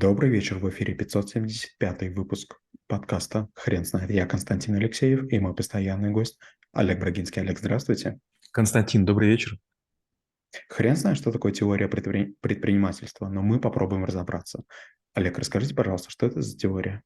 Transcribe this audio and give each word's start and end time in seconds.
Добрый 0.00 0.30
вечер, 0.30 0.58
в 0.58 0.70
эфире 0.70 0.94
575 0.94 2.14
выпуск 2.14 2.60
подкаста 2.86 3.48
«Хрен 3.56 3.84
знает». 3.84 4.12
Я 4.12 4.26
Константин 4.26 4.76
Алексеев 4.76 5.24
и 5.28 5.40
мой 5.40 5.56
постоянный 5.56 6.10
гость 6.10 6.38
Олег 6.72 7.00
Брагинский. 7.00 7.42
Олег, 7.42 7.58
здравствуйте. 7.58 8.20
Константин, 8.52 9.04
добрый 9.04 9.28
вечер. 9.28 9.58
Хрен 10.68 10.94
знает, 10.94 11.18
что 11.18 11.32
такое 11.32 11.50
теория 11.50 11.88
предпринимательства, 11.88 13.26
но 13.26 13.42
мы 13.42 13.58
попробуем 13.58 14.04
разобраться. 14.04 14.62
Олег, 15.14 15.36
расскажите, 15.36 15.74
пожалуйста, 15.74 16.10
что 16.10 16.26
это 16.26 16.42
за 16.42 16.56
теория? 16.56 17.02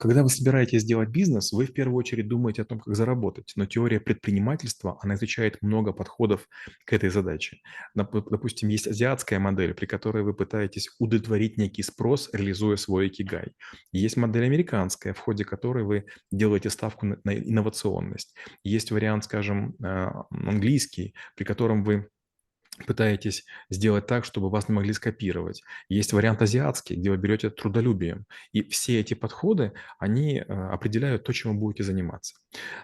Когда 0.00 0.22
вы 0.22 0.30
собираетесь 0.30 0.80
сделать 0.80 1.10
бизнес, 1.10 1.52
вы 1.52 1.66
в 1.66 1.74
первую 1.74 1.98
очередь 1.98 2.26
думаете 2.26 2.62
о 2.62 2.64
том, 2.64 2.80
как 2.80 2.96
заработать. 2.96 3.52
Но 3.54 3.66
теория 3.66 4.00
предпринимательства, 4.00 4.98
она 5.02 5.14
изучает 5.14 5.60
много 5.60 5.92
подходов 5.92 6.48
к 6.86 6.94
этой 6.94 7.10
задаче. 7.10 7.58
Допустим, 7.94 8.70
есть 8.70 8.86
азиатская 8.86 9.38
модель, 9.38 9.74
при 9.74 9.84
которой 9.84 10.22
вы 10.22 10.32
пытаетесь 10.32 10.88
удовлетворить 10.98 11.58
некий 11.58 11.82
спрос, 11.82 12.30
реализуя 12.32 12.76
свой 12.76 13.08
икигай. 13.08 13.52
Есть 13.92 14.16
модель 14.16 14.46
американская, 14.46 15.12
в 15.12 15.18
ходе 15.18 15.44
которой 15.44 15.84
вы 15.84 16.06
делаете 16.32 16.70
ставку 16.70 17.04
на 17.04 17.34
инновационность. 17.34 18.34
Есть 18.64 18.92
вариант, 18.92 19.24
скажем, 19.24 19.76
а, 19.82 20.24
английский, 20.30 21.14
при 21.36 21.44
котором 21.44 21.84
вы 21.84 22.08
пытаетесь 22.86 23.44
сделать 23.68 24.06
так, 24.06 24.24
чтобы 24.24 24.50
вас 24.50 24.68
не 24.68 24.74
могли 24.74 24.92
скопировать. 24.92 25.62
Есть 25.88 26.12
вариант 26.12 26.42
азиатский, 26.42 26.96
где 26.96 27.10
вы 27.10 27.16
берете 27.16 27.50
трудолюбием. 27.50 28.26
И 28.52 28.62
все 28.62 29.00
эти 29.00 29.14
подходы, 29.14 29.72
они 29.98 30.38
э, 30.38 30.42
определяют 30.42 31.24
то, 31.24 31.32
чем 31.32 31.52
вы 31.52 31.58
будете 31.58 31.84
заниматься. 31.84 32.34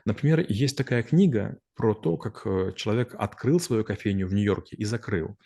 Например, 0.05 0.45
есть 0.49 0.77
такая 0.77 1.03
книга 1.03 1.59
про 1.77 1.95
то, 1.95 2.17
как 2.17 2.43
э, 2.47 2.73
человек 2.75 3.15
открыл 3.19 3.61
свою 3.61 3.85
кофейню 3.85 4.27
в 4.27 4.33
Нью-Йорке 4.33 4.77
и 4.77 4.85
закрыл. 4.85 5.37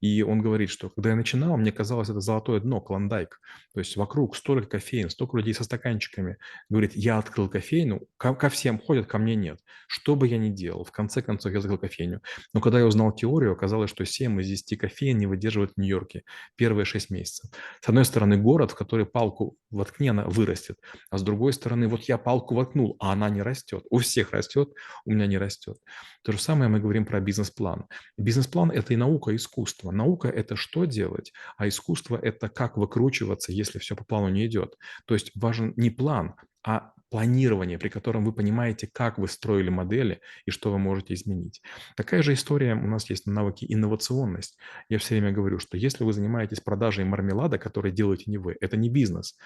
И 0.00 0.22
он 0.22 0.42
говорит, 0.42 0.68
что 0.68 0.90
когда 0.90 1.10
я 1.10 1.16
начинал, 1.16 1.56
мне 1.56 1.70
казалось, 1.70 2.08
это 2.08 2.20
золотое 2.20 2.60
дно, 2.60 2.80
клондайк. 2.80 3.40
То 3.72 3.80
есть 3.80 3.96
вокруг 3.96 4.34
столько 4.36 4.66
кофеин, 4.66 5.10
столько 5.10 5.36
людей 5.36 5.54
со 5.54 5.62
стаканчиками. 5.62 6.38
Говорит, 6.68 6.92
я 6.94 7.18
открыл 7.18 7.48
кофейну, 7.48 8.00
ко, 8.16 8.34
ко 8.34 8.48
всем 8.48 8.80
ходят, 8.80 9.06
ко 9.06 9.18
мне 9.18 9.36
нет. 9.36 9.60
Что 9.86 10.16
бы 10.16 10.26
я 10.26 10.38
ни 10.38 10.48
делал, 10.48 10.84
в 10.84 10.90
конце 10.90 11.22
концов 11.22 11.52
я 11.52 11.60
закрыл 11.60 11.78
кофейню. 11.78 12.20
Но 12.52 12.60
когда 12.60 12.80
я 12.80 12.86
узнал 12.86 13.14
теорию, 13.14 13.52
оказалось, 13.52 13.90
что 13.96 14.04
7 14.04 14.40
из 14.42 14.48
10 14.48 14.78
кофеин 14.78 15.18
не 15.18 15.26
выдерживают 15.26 15.72
в 15.72 15.80
Нью-Йорке 15.80 16.24
первые 16.56 16.84
6 16.84 17.10
месяцев. 17.10 17.50
С 17.80 17.88
одной 17.88 18.04
стороны, 18.04 18.36
город, 18.36 18.72
в 18.72 18.74
который 18.74 19.06
палку 19.06 19.56
воткни, 19.70 20.08
она 20.08 20.24
вырастет. 20.26 20.78
А 21.10 21.16
с 21.16 21.22
другой 21.22 21.54
стороны, 21.54 21.88
вот 21.88 22.02
я 22.02 22.18
палку 22.18 22.54
воткнул, 22.54 22.96
а 23.00 23.12
она 23.12 23.30
не 23.30 23.40
растет. 23.40 23.84
У 23.90 23.98
всех 23.98 24.32
растет, 24.32 24.68
у 25.06 25.12
меня 25.12 25.26
не 25.26 25.38
растет. 25.38 25.78
То 26.22 26.32
же 26.32 26.38
самое 26.38 26.68
мы 26.68 26.78
говорим 26.78 27.06
про 27.06 27.20
бизнес-план. 27.20 27.86
Бизнес-план– 28.18 28.70
это 28.72 28.92
и 28.92 28.96
наука, 28.96 29.30
и 29.30 29.36
искусство. 29.36 29.90
Наука– 29.90 30.28
это 30.36 30.56
что 30.56 30.84
делать, 30.84 31.32
а 31.56 31.66
искусство– 31.66 32.18
это 32.22 32.50
как 32.50 32.76
выкручиваться, 32.76 33.50
если 33.50 33.78
все 33.78 33.96
по 33.96 34.04
плану 34.04 34.28
не 34.28 34.44
идет. 34.44 34.76
То 35.06 35.14
есть 35.14 35.32
важен 35.34 35.72
не 35.76 35.88
план, 35.88 36.34
а 36.66 36.92
планирование, 37.10 37.78
при 37.78 37.88
котором 37.88 38.24
вы 38.24 38.32
понимаете, 38.32 38.88
как 38.92 39.18
вы 39.18 39.28
строили 39.28 39.68
модели 39.68 40.20
и 40.44 40.50
что 40.50 40.72
вы 40.72 40.78
можете 40.78 41.14
изменить. 41.14 41.62
Такая 41.96 42.22
же 42.22 42.32
история 42.32 42.74
у 42.74 42.88
нас 42.88 43.08
есть 43.08 43.26
на 43.26 43.32
навыке 43.32 43.66
инновационность. 43.68 44.58
Я 44.88 44.98
все 44.98 45.14
время 45.14 45.32
говорю, 45.32 45.60
что 45.60 45.76
если 45.76 46.02
вы 46.02 46.12
занимаетесь 46.12 46.60
продажей 46.60 47.04
мармелада, 47.04 47.58
который 47.58 47.92
делаете 47.92 48.24
не 48.26 48.38
вы, 48.38 48.56
это 48.60 48.76
не 48.76 48.90
бизнес, 48.90 49.36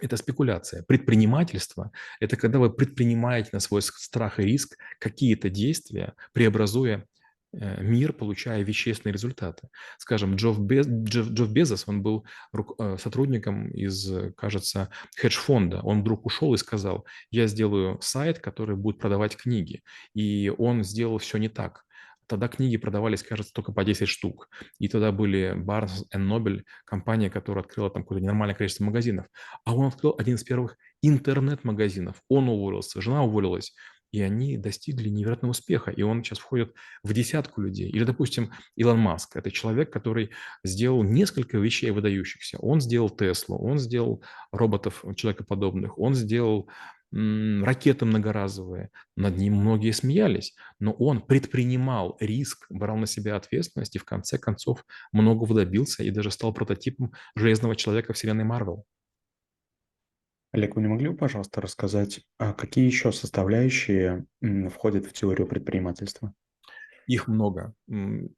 это 0.00 0.16
спекуляция. 0.16 0.82
Предпринимательство– 0.82 1.92
это 2.20 2.36
когда 2.36 2.58
вы 2.58 2.72
предпринимаете 2.72 3.50
на 3.52 3.60
свой 3.60 3.80
страх 3.80 4.40
и 4.40 4.42
риск 4.42 4.76
какие-то 4.98 5.50
действия, 5.50 6.14
преобразуя 6.32 7.06
мир, 7.80 8.12
получая 8.12 8.62
вещественные 8.62 9.12
результаты. 9.12 9.68
Скажем, 9.98 10.36
Джефф, 10.36 10.58
Без, 10.58 10.86
Джефф, 10.86 11.28
Джефф 11.30 11.50
Безос, 11.50 11.84
он 11.86 12.02
был 12.02 12.24
э, 12.78 12.96
сотрудником 12.98 13.68
из, 13.70 14.10
кажется, 14.36 14.90
хедж-фонда. 15.16 15.80
Он 15.82 16.00
вдруг 16.00 16.26
ушел 16.26 16.54
и 16.54 16.58
сказал, 16.58 17.06
я 17.30 17.46
сделаю 17.46 17.98
сайт, 18.00 18.38
который 18.38 18.76
будет 18.76 18.98
продавать 18.98 19.36
книги. 19.36 19.82
И 20.14 20.52
он 20.56 20.84
сделал 20.84 21.18
все 21.18 21.38
не 21.38 21.48
так. 21.48 21.84
Тогда 22.26 22.48
книги 22.48 22.76
продавались, 22.76 23.22
кажется, 23.22 23.52
только 23.52 23.72
по 23.72 23.84
10 23.84 24.08
штук. 24.08 24.48
И 24.78 24.88
тогда 24.88 25.12
были 25.12 25.54
Barnes 25.54 26.04
Noble, 26.14 26.62
компания, 26.86 27.28
которая 27.28 27.64
открыла 27.64 27.90
там 27.90 28.02
какое-то 28.02 28.22
ненормальное 28.22 28.54
количество 28.54 28.84
магазинов. 28.84 29.26
А 29.64 29.74
он 29.74 29.86
открыл 29.86 30.14
один 30.18 30.36
из 30.36 30.44
первых 30.44 30.76
интернет-магазинов. 31.02 32.16
Он 32.28 32.48
уволился, 32.48 33.02
жена 33.02 33.22
уволилась. 33.24 33.74
И 34.14 34.20
они 34.20 34.56
достигли 34.56 35.08
невероятного 35.08 35.50
успеха. 35.50 35.90
И 35.90 36.02
он 36.02 36.22
сейчас 36.22 36.38
входит 36.38 36.72
в 37.02 37.12
десятку 37.12 37.60
людей. 37.60 37.90
Или, 37.90 38.04
допустим, 38.04 38.52
Илон 38.76 39.00
Маск. 39.00 39.34
Это 39.34 39.50
человек, 39.50 39.92
который 39.92 40.30
сделал 40.62 41.02
несколько 41.02 41.58
вещей 41.58 41.90
выдающихся. 41.90 42.58
Он 42.60 42.80
сделал 42.80 43.10
Теслу, 43.10 43.58
он 43.58 43.80
сделал 43.80 44.22
роботов 44.52 45.04
человекоподобных, 45.16 45.98
он 45.98 46.14
сделал 46.14 46.70
ракеты 47.10 48.04
многоразовые. 48.04 48.90
Над 49.16 49.36
ним 49.36 49.54
многие 49.54 49.90
смеялись, 49.90 50.54
но 50.78 50.92
он 50.92 51.20
предпринимал 51.20 52.16
риск, 52.20 52.66
брал 52.70 52.96
на 52.96 53.06
себя 53.06 53.34
ответственность 53.34 53.96
и 53.96 53.98
в 53.98 54.04
конце 54.04 54.38
концов 54.38 54.84
многого 55.10 55.54
добился 55.54 56.04
и 56.04 56.10
даже 56.10 56.30
стал 56.30 56.54
прототипом 56.54 57.10
железного 57.34 57.74
человека 57.74 58.12
вселенной 58.12 58.44
Марвел. 58.44 58.84
Олег, 60.54 60.76
вы 60.76 60.82
не 60.82 60.88
могли 60.88 61.08
бы, 61.08 61.16
пожалуйста, 61.16 61.60
рассказать, 61.60 62.20
а 62.38 62.52
какие 62.52 62.86
еще 62.86 63.10
составляющие 63.10 64.24
входят 64.72 65.04
в 65.04 65.12
теорию 65.12 65.48
предпринимательства? 65.48 66.32
Их 67.08 67.26
много. 67.26 67.74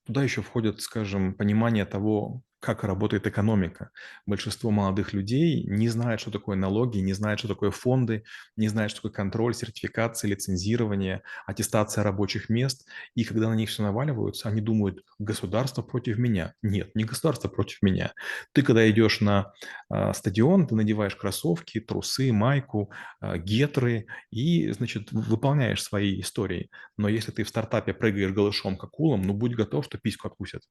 Туда 0.06 0.22
еще 0.22 0.40
входит, 0.40 0.80
скажем, 0.80 1.34
понимание 1.34 1.84
того, 1.84 2.40
как 2.66 2.82
работает 2.82 3.28
экономика. 3.28 3.90
Большинство 4.26 4.72
молодых 4.72 5.12
людей 5.12 5.62
не 5.62 5.88
знают, 5.88 6.20
что 6.20 6.32
такое 6.32 6.56
налоги, 6.56 6.98
не 6.98 7.12
знают, 7.12 7.38
что 7.38 7.46
такое 7.46 7.70
фонды, 7.70 8.24
не 8.56 8.66
знают, 8.66 8.90
что 8.90 9.02
такое 9.02 9.12
контроль, 9.12 9.54
сертификация, 9.54 10.28
лицензирование, 10.28 11.22
аттестация 11.46 12.02
рабочих 12.02 12.48
мест. 12.48 12.84
И 13.14 13.22
когда 13.22 13.48
на 13.48 13.54
них 13.54 13.70
все 13.70 13.84
наваливаются, 13.84 14.48
они 14.48 14.60
думают, 14.60 15.04
государство 15.20 15.82
против 15.82 16.18
меня. 16.18 16.54
Нет, 16.60 16.90
не 16.96 17.04
государство 17.04 17.48
против 17.48 17.82
меня. 17.82 18.12
Ты, 18.52 18.62
когда 18.62 18.90
идешь 18.90 19.20
на 19.20 19.52
э, 19.88 20.12
стадион, 20.12 20.66
ты 20.66 20.74
надеваешь 20.74 21.14
кроссовки, 21.14 21.80
трусы, 21.80 22.32
майку, 22.32 22.90
э, 23.20 23.38
гетры 23.38 24.06
и, 24.32 24.72
значит, 24.72 25.12
выполняешь 25.12 25.84
свои 25.84 26.20
истории. 26.20 26.68
Но 26.96 27.08
если 27.08 27.30
ты 27.30 27.44
в 27.44 27.48
стартапе 27.48 27.94
прыгаешь 27.94 28.32
голышом 28.32 28.76
как 28.76 28.90
кулом, 28.90 29.22
ну 29.22 29.34
будь 29.34 29.54
готов, 29.54 29.84
что 29.84 29.98
письку 29.98 30.26
откусят. 30.26 30.62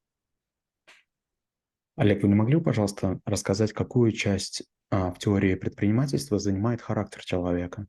Олег, 1.95 2.23
вы 2.23 2.27
не 2.27 2.35
могли 2.35 2.55
бы, 2.57 2.63
пожалуйста, 2.63 3.19
рассказать, 3.25 3.71
какую 3.71 4.11
часть 4.11 4.63
а, 4.91 5.11
в 5.11 5.19
теории 5.19 5.55
предпринимательства 5.55 6.39
занимает 6.39 6.81
характер 6.81 7.23
человека? 7.23 7.87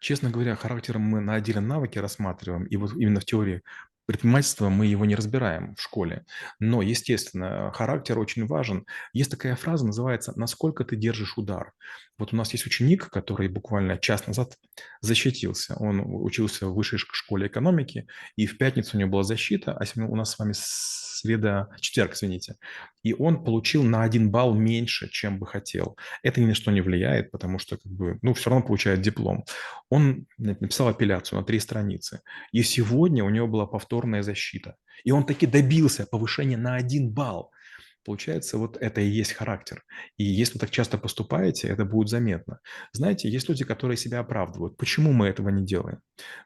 Честно 0.00 0.30
говоря, 0.30 0.56
характер 0.56 0.98
мы 0.98 1.20
на 1.20 1.34
отдельном 1.34 1.68
навыке 1.68 2.00
рассматриваем, 2.00 2.64
и 2.64 2.76
вот 2.76 2.94
именно 2.94 3.20
в 3.20 3.24
теории 3.24 3.62
предпринимательства 4.06 4.68
мы 4.68 4.86
его 4.86 5.04
не 5.04 5.14
разбираем 5.14 5.74
в 5.76 5.82
школе. 5.82 6.24
Но, 6.58 6.82
естественно, 6.82 7.70
характер 7.72 8.18
очень 8.18 8.46
важен. 8.46 8.86
Есть 9.12 9.30
такая 9.30 9.56
фраза, 9.56 9.86
называется 9.86 10.32
«насколько 10.36 10.84
ты 10.84 10.96
держишь 10.96 11.38
удар». 11.38 11.72
Вот 12.18 12.32
у 12.32 12.36
нас 12.36 12.52
есть 12.52 12.66
ученик, 12.66 13.10
который 13.10 13.48
буквально 13.48 13.98
час 13.98 14.26
назад 14.26 14.56
защитился. 15.00 15.74
Он 15.78 16.02
учился 16.04 16.68
в 16.68 16.74
высшей 16.74 16.98
школе 16.98 17.48
экономики, 17.48 18.06
и 18.36 18.46
в 18.46 18.56
пятницу 18.58 18.96
у 18.96 19.00
него 19.00 19.10
была 19.10 19.24
защита, 19.24 19.76
а 19.76 19.84
сегодня 19.84 20.12
у 20.12 20.16
нас 20.16 20.30
с 20.30 20.38
вами 20.38 20.52
среда, 21.24 21.68
четверг, 21.80 22.14
извините. 22.14 22.56
И 23.02 23.14
он 23.14 23.44
получил 23.44 23.82
на 23.82 24.02
один 24.02 24.30
балл 24.30 24.54
меньше, 24.54 25.08
чем 25.10 25.38
бы 25.38 25.46
хотел. 25.46 25.96
Это 26.22 26.40
ни 26.40 26.46
на 26.46 26.54
что 26.54 26.70
не 26.70 26.82
влияет, 26.82 27.30
потому 27.30 27.58
что, 27.58 27.76
как 27.78 27.90
бы, 27.90 28.18
ну, 28.22 28.34
все 28.34 28.50
равно 28.50 28.66
получает 28.66 29.00
диплом. 29.00 29.44
Он 29.88 30.26
написал 30.38 30.88
апелляцию 30.88 31.38
на 31.38 31.44
три 31.44 31.60
страницы. 31.60 32.20
И 32.52 32.62
сегодня 32.62 33.24
у 33.24 33.30
него 33.30 33.46
была 33.46 33.66
повторная 33.66 33.93
защита. 34.22 34.76
И 35.04 35.10
он 35.10 35.26
таки 35.26 35.46
добился 35.46 36.06
повышения 36.06 36.56
на 36.56 36.76
один 36.76 37.12
балл. 37.12 37.50
Получается, 38.04 38.58
вот 38.58 38.76
это 38.76 39.00
и 39.00 39.08
есть 39.08 39.32
характер. 39.32 39.82
И 40.18 40.24
если 40.24 40.54
вы 40.54 40.60
так 40.60 40.70
часто 40.70 40.98
поступаете, 40.98 41.68
это 41.68 41.86
будет 41.86 42.08
заметно. 42.08 42.60
Знаете, 42.92 43.30
есть 43.30 43.48
люди, 43.48 43.64
которые 43.64 43.96
себя 43.96 44.18
оправдывают. 44.18 44.76
Почему 44.76 45.12
мы 45.12 45.26
этого 45.26 45.48
не 45.48 45.64
делаем? 45.64 46.00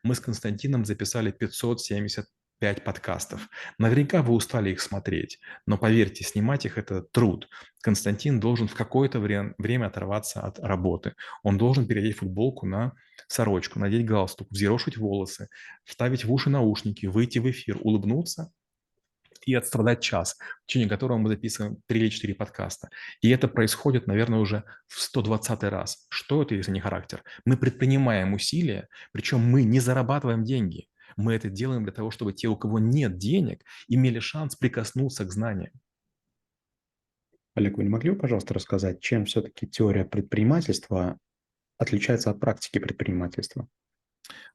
Мы 0.04 0.14
с 0.14 0.20
Константином 0.20 0.84
записали 0.84 1.32
570 1.32 2.26
5 2.58 2.84
подкастов. 2.84 3.48
Наверняка 3.78 4.22
вы 4.22 4.34
устали 4.34 4.70
их 4.70 4.80
смотреть, 4.80 5.38
но 5.66 5.78
поверьте, 5.78 6.24
снимать 6.24 6.64
их– 6.66 6.78
это 6.78 7.02
труд. 7.02 7.48
Константин 7.82 8.40
должен 8.40 8.66
в 8.68 8.74
какое-то 8.74 9.20
время, 9.20 9.86
оторваться 9.86 10.40
от 10.40 10.58
работы. 10.58 11.14
Он 11.42 11.56
должен 11.56 11.86
переодеть 11.86 12.16
футболку 12.16 12.66
на 12.66 12.92
сорочку, 13.28 13.78
надеть 13.78 14.04
галстук, 14.04 14.48
взъерошить 14.50 14.96
волосы, 14.96 15.48
вставить 15.84 16.24
в 16.24 16.32
уши 16.32 16.50
наушники, 16.50 17.06
выйти 17.06 17.38
в 17.38 17.48
эфир, 17.50 17.78
улыбнуться 17.80 18.50
и 19.46 19.54
отстрадать 19.54 20.02
час, 20.02 20.36
в 20.64 20.66
течение 20.66 20.88
которого 20.88 21.16
мы 21.16 21.28
записываем 21.28 21.78
3 21.86 22.00
или 22.00 22.08
4 22.08 22.34
подкаста. 22.34 22.90
И 23.22 23.30
это 23.30 23.48
происходит, 23.48 24.06
наверное, 24.06 24.40
уже 24.40 24.64
в 24.88 25.00
120 25.00 25.62
раз. 25.64 26.06
Что 26.10 26.42
это, 26.42 26.54
если 26.54 26.72
не 26.72 26.80
характер? 26.80 27.22
Мы 27.44 27.56
предпринимаем 27.56 28.34
усилия, 28.34 28.88
причем 29.12 29.40
мы 29.40 29.62
не 29.62 29.80
зарабатываем 29.80 30.44
деньги– 30.44 30.88
мы 31.18 31.34
это 31.34 31.50
делаем 31.50 31.82
для 31.82 31.92
того, 31.92 32.10
чтобы 32.10 32.32
те, 32.32 32.48
у 32.48 32.56
кого 32.56 32.78
нет 32.78 33.18
денег, 33.18 33.64
имели 33.88 34.20
шанс 34.20 34.56
прикоснуться 34.56 35.24
к 35.24 35.32
знаниям. 35.32 35.72
Олег, 37.54 37.76
вы 37.76 37.82
не 37.82 37.90
могли 37.90 38.12
бы, 38.12 38.18
пожалуйста, 38.18 38.54
рассказать, 38.54 39.00
чем 39.00 39.24
все-таки 39.24 39.66
теория 39.66 40.04
предпринимательства 40.04 41.18
отличается 41.76 42.30
от 42.30 42.38
практики 42.38 42.78
предпринимательства? 42.78 43.68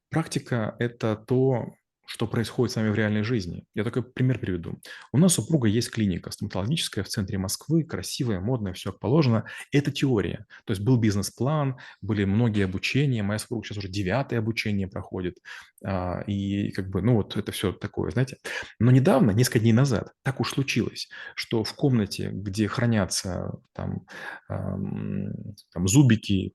Практика– 0.10 0.76
это 0.80 1.18
то, 1.18 1.76
что 2.06 2.28
происходит 2.28 2.74
с 2.74 2.76
вами 2.76 2.90
в 2.90 2.96
реальной 2.96 3.24
жизни. 3.24 3.66
Я 3.74 3.84
такой 3.84 4.04
пример 4.04 4.40
приведу. 4.40 4.80
У 5.12 5.18
нас 5.18 5.34
супруга 5.34 5.68
есть 5.68 5.90
клиника 5.92 6.32
стоматологическая 6.32 7.04
в 7.04 7.08
центре 7.08 7.38
Москвы, 7.38 7.84
красивая, 7.84 8.40
модная, 8.40 8.74
все 8.74 8.92
как 8.92 9.00
положено. 9.00 9.46
Это 9.72 9.92
теория. 9.92 10.46
То 10.66 10.72
есть 10.72 10.82
был 10.84 10.98
бизнес-план, 10.98 11.78
были 12.02 12.26
многие 12.26 12.66
обучения. 12.66 13.24
Моя 13.24 13.40
супруга 13.40 13.66
сейчас 13.66 13.78
уже 13.78 13.88
девятое 13.88 14.40
обучение 14.40 14.88
проходит. 14.88 15.38
А, 15.86 16.22
и 16.28 16.72
как 16.72 16.90
бы, 16.90 17.02
ну 17.02 17.16
вот 17.16 17.38
это 17.38 17.52
все 17.52 17.72
такое, 17.72 18.12
знаете. 18.12 18.38
Но 18.80 18.92
недавно, 18.92 19.32
несколько 19.32 19.60
дней 19.60 19.74
назад, 19.74 20.14
так 20.24 20.40
уж 20.40 20.52
случилось, 20.52 21.10
что 21.36 21.64
в 21.64 21.74
комнате, 21.74 22.30
где 22.32 22.68
хранятся 22.68 23.60
там, 23.74 24.06
там 24.48 25.88
зубики, 25.88 26.54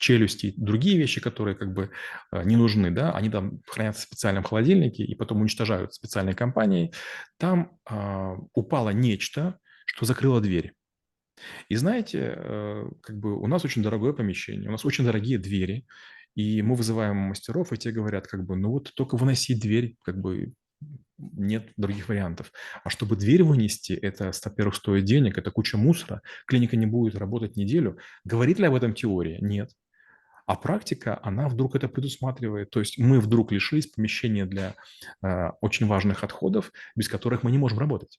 челюсти, 0.00 0.54
другие 0.56 0.98
вещи, 0.98 1.20
которые 1.20 1.54
как 1.54 1.72
бы 1.72 1.90
э, 2.32 2.42
не 2.44 2.56
нужны, 2.56 2.90
да, 2.90 3.12
они 3.12 3.30
там 3.30 3.60
хранятся 3.66 4.02
в 4.02 4.04
специальном 4.04 4.42
холодильнике 4.42 5.04
и 5.04 5.14
потом 5.14 5.42
уничтожают 5.42 5.94
специальной 5.94 6.34
компанией, 6.34 6.92
там 7.38 7.78
э, 7.88 8.36
упало 8.54 8.90
нечто, 8.90 9.58
что 9.84 10.06
закрыло 10.06 10.40
дверь. 10.40 10.72
И 11.68 11.76
знаете, 11.76 12.34
э, 12.34 12.84
как 13.02 13.18
бы 13.18 13.38
у 13.38 13.46
нас 13.46 13.64
очень 13.64 13.82
дорогое 13.82 14.14
помещение, 14.14 14.68
у 14.68 14.72
нас 14.72 14.84
очень 14.84 15.04
дорогие 15.04 15.38
двери, 15.38 15.86
и 16.34 16.62
мы 16.62 16.76
вызываем 16.76 17.16
мастеров, 17.16 17.72
и 17.72 17.76
те 17.76 17.92
говорят, 17.92 18.26
как 18.26 18.44
бы, 18.44 18.56
ну 18.56 18.70
вот 18.70 18.92
только 18.94 19.16
выноси 19.16 19.54
дверь, 19.54 19.96
как 20.02 20.18
бы 20.18 20.54
нет 21.18 21.72
других 21.76 22.08
вариантов. 22.08 22.52
А 22.84 22.88
чтобы 22.88 23.16
дверь 23.16 23.42
вынести, 23.42 23.92
это, 23.92 24.32
во-первых, 24.44 24.76
стоит 24.76 25.04
денег, 25.04 25.36
это 25.36 25.50
куча 25.50 25.76
мусора, 25.76 26.22
клиника 26.46 26.76
не 26.76 26.86
будет 26.86 27.16
работать 27.16 27.56
неделю. 27.56 27.98
Говорит 28.24 28.58
ли 28.58 28.64
об 28.64 28.74
этом 28.74 28.94
теория? 28.94 29.38
Нет. 29.40 29.70
А 30.50 30.56
практика, 30.56 31.20
она 31.22 31.48
вдруг 31.48 31.76
это 31.76 31.88
предусматривает. 31.88 32.70
То 32.70 32.80
есть 32.80 32.98
мы 32.98 33.20
вдруг 33.20 33.52
лишились 33.52 33.86
помещения 33.86 34.46
для 34.46 34.74
э, 35.22 35.50
очень 35.60 35.86
важных 35.86 36.24
отходов, 36.24 36.72
без 36.96 37.08
которых 37.08 37.44
мы 37.44 37.52
не 37.52 37.58
можем 37.58 37.78
работать. 37.78 38.18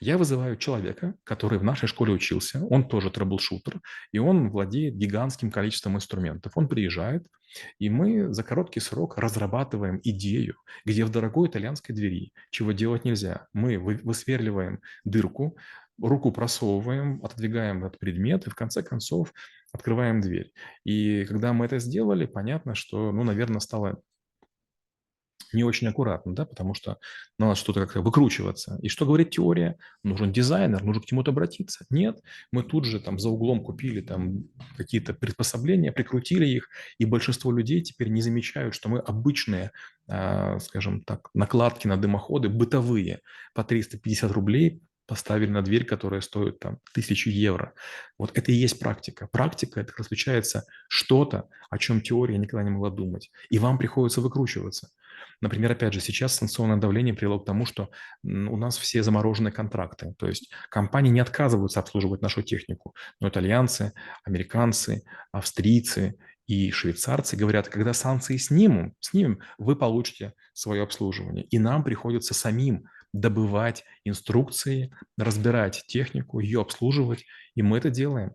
Я 0.00 0.18
вызываю 0.18 0.56
человека, 0.56 1.14
который 1.22 1.60
в 1.60 1.62
нашей 1.62 1.86
школе 1.86 2.12
учился, 2.12 2.66
он 2.70 2.88
тоже 2.88 3.08
troubleshooter, 3.08 3.80
и 4.10 4.18
он 4.18 4.50
владеет 4.50 4.96
гигантским 4.96 5.52
количеством 5.52 5.94
инструментов. 5.94 6.50
Он 6.56 6.66
приезжает, 6.66 7.28
и 7.78 7.88
мы 7.88 8.34
за 8.34 8.42
короткий 8.42 8.80
срок 8.80 9.16
разрабатываем 9.16 10.00
идею, 10.02 10.56
где 10.84 11.04
в 11.04 11.10
дорогой 11.10 11.48
итальянской 11.48 11.94
двери, 11.94 12.32
чего 12.50 12.72
делать 12.72 13.04
нельзя, 13.04 13.46
мы 13.52 13.78
высверливаем 13.78 14.80
дырку, 15.04 15.56
руку 16.00 16.32
просовываем, 16.32 17.20
отодвигаем 17.24 17.84
этот 17.84 17.98
предмет, 17.98 18.46
и 18.46 18.50
в 18.50 18.54
конце 18.54 18.82
концов 18.82 19.32
открываем 19.72 20.20
дверь. 20.20 20.52
И 20.84 21.24
когда 21.26 21.52
мы 21.52 21.66
это 21.66 21.78
сделали, 21.78 22.26
понятно, 22.26 22.74
что, 22.74 23.12
ну, 23.12 23.24
наверное, 23.24 23.60
стало 23.60 24.02
не 25.52 25.64
очень 25.64 25.88
аккуратно, 25.88 26.34
да, 26.34 26.44
потому 26.44 26.74
что 26.74 26.98
надо 27.38 27.54
что-то 27.54 27.80
как-то 27.80 28.02
выкручиваться. 28.02 28.78
И 28.82 28.88
что 28.88 29.04
говорит 29.04 29.30
теория? 29.30 29.76
Нужен 30.02 30.32
дизайнер, 30.32 30.82
нужно 30.82 31.02
к 31.02 31.06
чему-то 31.06 31.32
обратиться. 31.32 31.84
Нет, 31.90 32.20
мы 32.52 32.62
тут 32.62 32.84
же 32.84 33.00
там 33.00 33.18
за 33.18 33.30
углом 33.30 33.62
купили 33.62 34.00
там 34.00 34.44
какие-то 34.76 35.14
приспособления, 35.14 35.92
прикрутили 35.92 36.46
их, 36.46 36.68
и 36.98 37.04
большинство 37.04 37.52
людей 37.52 37.82
теперь 37.82 38.10
не 38.10 38.22
замечают, 38.22 38.74
что 38.74 38.88
мы 38.88 39.00
обычные, 39.00 39.72
э, 40.08 40.58
скажем 40.60 41.02
так, 41.02 41.30
накладки 41.34 41.86
на 41.86 41.96
дымоходы, 41.96 42.48
бытовые, 42.48 43.20
по 43.54 43.64
350 43.64 44.30
рублей 44.30 44.82
поставили 45.10 45.50
на 45.50 45.60
дверь, 45.60 45.84
которая 45.84 46.20
стоит 46.20 46.60
там 46.60 46.78
тысячу 46.94 47.30
евро. 47.30 47.74
Вот 48.16 48.30
это 48.38 48.52
и 48.52 48.54
есть 48.54 48.78
практика. 48.78 49.28
Практика– 49.32 49.80
это 49.82 49.92
различается 49.98 50.64
что-то, 50.88 51.48
о 51.68 51.78
чем 51.78 52.00
теория 52.00 52.38
никогда 52.38 52.62
не 52.62 52.70
могла 52.70 52.90
думать. 52.90 53.32
И 53.50 53.58
вам 53.58 53.76
приходится 53.76 54.20
выкручиваться. 54.20 54.90
Например, 55.40 55.72
опять 55.72 55.94
же, 55.94 56.00
сейчас 56.00 56.36
санкционное 56.36 56.76
давление 56.76 57.12
привело 57.12 57.40
к 57.40 57.44
тому, 57.44 57.66
что 57.66 57.90
у 58.22 58.56
нас 58.56 58.78
все 58.78 59.02
заморожены 59.02 59.50
контракты. 59.50 60.14
То 60.16 60.28
есть 60.28 60.48
компании 60.70 61.10
не 61.10 61.20
отказываются 61.20 61.80
обслуживать 61.80 62.22
нашу 62.22 62.42
технику. 62.42 62.94
Но 63.18 63.28
итальянцы, 63.28 63.92
американцы, 64.22 65.02
австрийцы 65.32 66.14
и 66.46 66.70
швейцарцы 66.70 67.36
говорят, 67.36 67.68
когда 67.68 67.92
санкции 67.92 68.36
снимем, 68.36 68.94
снимем, 69.00 69.40
вы 69.58 69.74
получите 69.74 70.34
свое 70.52 70.84
обслуживание. 70.84 71.44
И 71.46 71.58
нам 71.58 71.82
приходится 71.82 72.32
самим 72.32 72.84
добывать 73.12 73.84
инструкции, 74.04 74.92
разбирать 75.16 75.84
технику, 75.86 76.40
ее 76.40 76.60
обслуживать. 76.60 77.24
И 77.54 77.62
мы 77.62 77.78
это 77.78 77.90
делаем. 77.90 78.34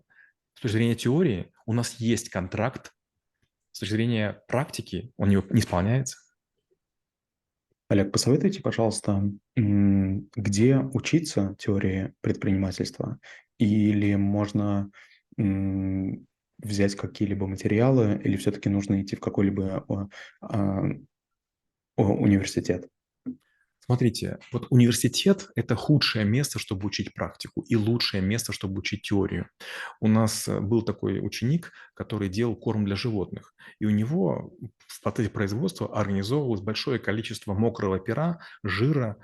С 0.54 0.60
точки 0.60 0.76
зрения 0.76 0.94
теории 0.94 1.52
у 1.66 1.72
нас 1.72 1.94
есть 1.94 2.28
контракт, 2.30 2.92
с 3.72 3.80
точки 3.80 3.92
зрения 3.92 4.42
практики 4.48 5.12
он 5.16 5.28
не, 5.28 5.36
исполняется. 5.36 6.18
Олег, 7.88 8.10
посоветуйте, 8.10 8.62
пожалуйста, 8.62 9.30
где 9.54 10.78
учиться 10.78 11.54
теории 11.58 12.14
предпринимательства? 12.20 13.18
Или 13.58 14.16
можно 14.16 14.90
взять 15.36 16.96
какие-либо 16.96 17.46
материалы, 17.46 18.20
или 18.24 18.36
все-таки 18.36 18.68
нужно 18.68 19.02
идти 19.02 19.14
в 19.14 19.20
какой-либо 19.20 19.86
а, 20.40 20.82
университет? 21.96 22.88
Смотрите, 23.86 24.38
вот 24.50 24.66
университет– 24.70 25.48
это 25.54 25.76
худшее 25.76 26.24
место, 26.24 26.58
чтобы 26.58 26.88
учить 26.88 27.14
практику, 27.14 27.62
и 27.62 27.76
лучшее 27.76 28.20
место, 28.20 28.52
чтобы 28.52 28.80
учить 28.80 29.02
теорию. 29.02 29.48
У 30.00 30.08
нас 30.08 30.48
э, 30.48 30.58
был 30.58 30.82
такой 30.82 31.20
ученик, 31.24 31.70
который 31.94 32.28
делал 32.28 32.56
корм 32.56 32.84
для 32.84 32.96
животных, 32.96 33.54
и 33.78 33.86
у 33.86 33.90
него 33.90 34.52
в 34.88 35.02
процессе 35.02 35.30
производства 35.30 35.96
организовывалось 35.96 36.62
большое 36.62 36.98
количество 36.98 37.54
мокрого 37.54 38.00
пера, 38.00 38.40
жира, 38.64 39.18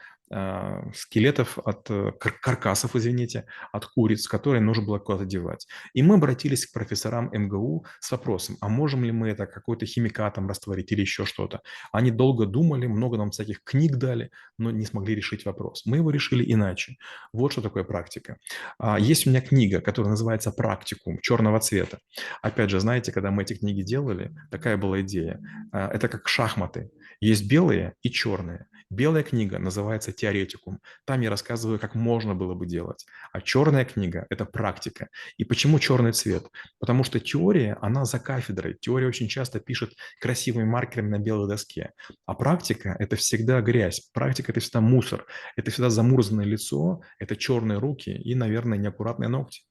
скелетов 0.95 1.59
от 1.59 1.91
э, 1.91 2.13
каркасов, 2.19 2.97
извините, 2.97 3.45
от 3.73 3.87
куриц, 3.87 4.27
которые 4.27 4.61
нужно 4.63 4.85
было 4.85 4.99
куда-то 4.99 5.25
девать. 5.25 5.67
И 5.93 6.03
мы 6.03 6.15
обратились 6.15 6.67
к 6.67 6.73
профессорам 6.73 7.31
МГУ 7.33 7.85
с 8.01 8.11
вопросом, 8.11 8.57
а 8.61 8.69
можем 8.69 9.05
ли 9.05 9.13
мы 9.13 9.29
это 9.29 9.47
какой-то 9.47 9.87
химикатом 9.87 10.49
растворить 10.49 10.91
или 10.93 11.03
еще 11.03 11.27
что-то. 11.27 11.61
Они 11.93 12.11
долго 12.11 12.47
думали, 12.47 12.87
много 12.87 13.17
нам 13.17 13.31
всяких 13.31 13.63
книг 13.63 13.97
дали, 13.97 14.31
но 14.59 14.71
не 14.71 14.87
смогли 14.87 15.15
решить 15.15 15.45
вопрос. 15.45 15.83
Мы 15.85 15.99
его 15.99 16.11
решили 16.11 16.51
иначе. 16.51 16.97
Вот 17.33 17.53
что 17.53 17.63
такое 17.63 17.85
практика. 17.85 18.39
А, 18.79 18.99
есть 18.99 19.27
у 19.27 19.31
меня 19.31 19.41
книга, 19.41 19.81
которая 19.81 20.11
называется 20.11 20.51
«Практикум» 20.51 21.19
черного 21.21 21.61
цвета. 21.61 21.99
Опять 22.43 22.71
же, 22.71 22.81
знаете, 22.81 23.13
когда 23.13 23.31
мы 23.31 23.43
эти 23.43 23.55
книги 23.55 23.83
делали, 23.83 24.35
такая 24.51 24.77
была 24.77 25.01
идея. 25.03 25.41
А, 25.73 25.89
это 25.89 26.09
как 26.09 26.29
шахматы. 26.29 26.91
Есть 27.21 27.49
белые 27.49 27.95
и 28.03 28.11
черные. 28.11 28.67
Белая 28.91 29.23
книга 29.23 29.59
называется 29.59 30.13
«Теоретикум». 30.23 30.79
Там 31.05 31.21
я 31.21 31.31
рассказываю, 31.31 31.81
как 31.81 31.97
можно 31.97 32.37
было 32.37 32.55
бы 32.55 32.65
делать. 32.65 33.05
А 33.33 33.41
черная 33.41 33.85
книга– 33.85 34.25
это 34.31 34.45
практика. 34.45 35.09
И 35.37 35.45
почему 35.45 35.81
черный 35.81 36.13
цвет? 36.13 36.47
Потому 36.79 37.03
что 37.03 37.19
теория, 37.19 37.77
она 37.83 38.05
за 38.05 38.21
кафедрой. 38.21 38.77
Теория 38.81 39.09
очень 39.09 39.27
часто 39.27 39.59
пишет 39.59 39.95
красивыми 40.21 40.65
маркерами 40.65 41.09
на 41.09 41.19
белой 41.19 41.49
доске. 41.49 41.91
А 42.25 42.35
практика– 42.35 42.95
это 43.01 43.17
всегда 43.17 43.61
грязь. 43.63 44.11
Практика– 44.13 44.53
это 44.53 44.61
всегда 44.61 44.81
мусор. 44.81 45.27
Это 45.57 45.73
всегда 45.73 45.91
замурзанное 45.91 46.45
лицо, 46.45 47.01
это 47.19 47.35
черные 47.35 47.79
руки 47.79 48.11
и, 48.11 48.37
наверное, 48.37 48.79
неаккуратные 48.79 49.29
ногти. 49.29 49.63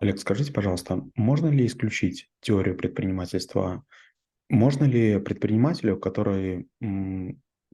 Олег, 0.00 0.18
скажите, 0.18 0.52
пожалуйста, 0.52 1.00
можно 1.14 1.46
ли 1.46 1.64
исключить 1.64 2.28
теорию 2.40 2.76
предпринимательства 2.76 3.84
можно 4.48 4.84
ли 4.84 5.18
предпринимателю, 5.20 5.98
который, 5.98 6.68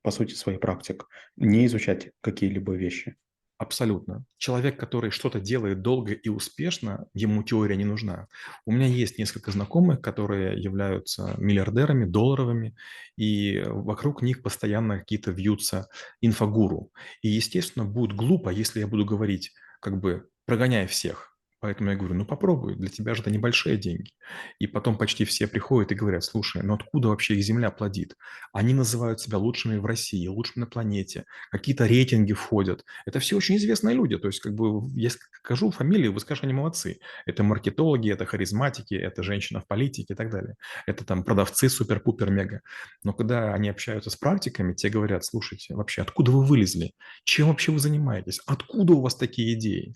по 0.02 0.11
сути, 0.11 0.35
своей 0.35 0.59
практик, 0.59 1.07
не 1.37 1.66
изучать 1.66 2.11
какие-либо 2.21 2.75
вещи? 2.75 3.16
Абсолютно. 3.59 4.25
Человек, 4.38 4.80
который 4.80 5.11
что-то 5.11 5.38
делает 5.38 5.83
долго 5.83 6.14
и 6.14 6.30
успешно, 6.30 7.09
ему 7.12 7.42
теория 7.42 7.76
не 7.76 7.85
нужна. 7.85 8.26
У 8.64 8.73
меня 8.73 8.87
есть 8.87 9.19
несколько 9.19 9.50
знакомых, 9.50 10.00
которые 10.00 10.59
являются 10.59 11.35
миллиардерами, 11.37 12.07
долларовыми, 12.07 12.75
и 13.19 13.62
вокруг 13.66 14.23
них 14.23 14.42
постоянно 14.42 14.99
какие-то 15.00 15.33
вьются 15.33 15.88
инфогуру. 16.23 16.90
И, 17.21 17.28
естественно, 17.28 17.85
будет 17.85 18.16
глупо, 18.16 18.49
если 18.49 18.80
я 18.80 18.87
буду 18.87 19.04
говорить, 19.04 19.52
как 19.83 20.00
бы 20.00 20.30
прогоняя 20.47 20.87
всех, 20.87 21.30
Поэтому 21.61 21.90
я 21.90 21.97
говорю, 21.97 22.14
ну 22.14 22.25
попробуй, 22.25 22.75
для 22.76 22.88
тебя 22.88 23.14
же 23.14 23.21
это 23.21 23.31
небольшие 23.31 23.76
деньги. 23.76 24.12
И 24.59 24.67
потом 24.67 24.97
почти 24.97 25.26
все 25.26 25.47
приходят 25.47 25.93
и 25.93 25.95
говорят, 25.95 26.25
слушай, 26.25 26.62
ну 26.62 26.75
откуда 26.75 27.09
вообще 27.09 27.35
их 27.35 27.45
земля 27.45 27.71
плодит? 27.71 28.17
Они 28.52 28.73
называют 28.73 29.21
себя 29.21 29.37
лучшими 29.37 29.76
в 29.76 29.85
России, 29.85 30.26
лучшими 30.26 30.61
на 30.61 30.67
планете, 30.67 31.25
какие-то 31.50 31.87
рейтинги 31.87 32.33
входят. 32.33 32.85
Это 33.05 33.21
все 33.21 33.37
очень 33.37 33.57
известные 33.57 33.95
люди. 33.95 34.17
То 34.17 34.29
есть 34.29 34.40
как 34.40 34.55
бы 34.55 34.90
я 34.99 35.11
скажу 35.11 35.71
фамилии, 35.71 36.09
вы 36.09 36.21
скажете, 36.21 36.47
они 36.47 36.55
молодцы. 36.55 36.99
Это 37.26 37.43
маркетологи, 37.43 38.11
это 38.11 38.25
харизматики, 38.25 38.95
это 38.95 39.23
женщина 39.23 39.61
в 39.61 39.67
политике 39.67 40.14
и 40.14 40.17
так 40.17 40.31
далее. 40.31 40.55
Это 40.87 41.05
там 41.05 41.25
продавцы 41.25 41.69
супер-пупер-мега. 41.69 42.62
Но 43.05 43.12
когда 43.12 43.52
они 43.52 43.69
общаются 43.69 44.09
с 44.09 44.17
практиками, 44.17 44.73
те 44.73 44.88
говорят, 44.88 45.26
слушайте, 45.26 45.75
вообще 45.75 46.00
откуда 46.00 46.31
вы 46.31 46.43
вылезли? 46.43 46.93
Чем 47.25 47.49
вообще 47.49 47.71
вы 47.71 47.79
занимаетесь? 47.81 48.40
Откуда 48.47 48.95
у 48.95 49.02
вас 49.02 49.14
такие 49.14 49.55
идеи? 49.55 49.95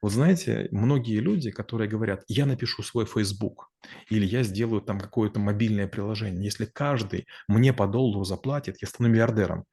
Вот 0.00 0.12
знаете, 0.12 0.68
многие 0.84 1.20
люди, 1.20 1.50
которые 1.50 1.88
говорят, 1.88 2.24
я 2.28 2.46
напишу 2.46 2.82
свой 2.82 3.06
Facebook 3.06 3.70
или 4.08 4.24
я 4.24 4.42
сделаю 4.42 4.80
там 4.80 5.00
какое-то 5.00 5.40
мобильное 5.40 5.88
приложение, 5.88 6.44
если 6.44 6.64
каждый 6.64 7.26
мне 7.48 7.72
по 7.72 7.86
доллару 7.86 8.24
заплатит, 8.24 8.76
я 8.80 8.88
стану 8.88 9.08
миллиардером. 9.08 9.64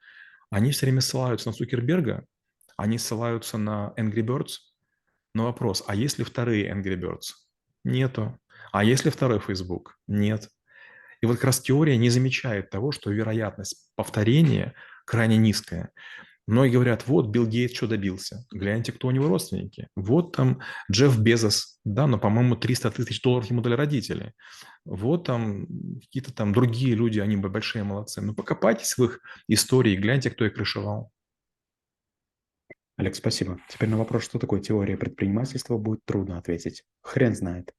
Они 0.50 0.70
все 0.72 0.86
время 0.86 1.00
ссылаются 1.00 1.48
на 1.48 1.54
Цукерберга, 1.54 2.24
они 2.76 2.98
ссылаются 2.98 3.58
на 3.58 3.92
Angry 3.96 4.22
Birds. 4.22 4.56
Но 5.34 5.44
вопрос, 5.44 5.82
а 5.86 5.94
есть 5.94 6.18
ли 6.18 6.24
вторые 6.24 6.70
Angry 6.70 6.96
Birds? 6.96 7.32
Нету. 7.84 8.38
А 8.70 8.84
есть 8.84 9.04
ли 9.04 9.10
второй 9.10 9.40
Facebook? 9.40 9.98
Нет. 10.06 10.48
И 11.20 11.26
вот 11.26 11.36
как 11.36 11.44
раз 11.44 11.60
теория 11.60 11.96
не 11.96 12.10
замечает 12.10 12.70
того, 12.70 12.92
что 12.92 13.10
вероятность 13.10 13.90
повторения 13.94 14.74
крайне 15.04 15.36
низкая. 15.36 15.90
Многие 16.46 16.72
говорят, 16.72 17.06
вот 17.06 17.28
Билл 17.28 17.46
Гейтс 17.46 17.76
что 17.76 17.86
добился, 17.86 18.44
гляньте, 18.50 18.92
кто 18.92 19.08
у 19.08 19.10
него 19.12 19.28
родственники. 19.28 19.88
Вот 19.94 20.34
там 20.34 20.60
Джефф 20.90 21.18
Безос, 21.20 21.78
да, 21.84 22.06
но, 22.06 22.18
по-моему, 22.18 22.56
300 22.56 22.90
тысяч 22.90 23.22
долларов 23.22 23.48
ему 23.48 23.60
дали 23.60 23.74
родители. 23.74 24.32
Вот 24.84 25.24
там 25.24 25.66
какие-то 26.00 26.34
там 26.34 26.52
другие 26.52 26.96
люди, 26.96 27.20
они 27.20 27.36
большие 27.36 27.84
молодцы. 27.84 28.20
Ну, 28.20 28.34
покопайтесь 28.34 28.96
в 28.98 29.04
их 29.04 29.20
истории, 29.46 29.96
гляньте, 29.96 30.30
кто 30.30 30.44
их 30.44 30.54
крышевал. 30.54 31.12
Олег, 32.96 33.14
спасибо. 33.14 33.60
Теперь 33.68 33.88
на 33.88 33.96
вопрос, 33.96 34.24
что 34.24 34.38
такое 34.38 34.60
теория 34.60 34.96
предпринимательства, 34.96 35.78
будет 35.78 36.04
трудно 36.04 36.38
ответить. 36.38 36.82
Хрен 37.02 37.34
знает. 37.34 37.72